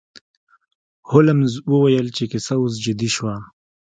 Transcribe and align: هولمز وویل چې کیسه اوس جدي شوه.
هولمز 1.09 1.53
وویل 1.71 2.07
چې 2.15 2.23
کیسه 2.31 2.53
اوس 2.61 2.73
جدي 2.85 3.09
شوه. 3.15 3.35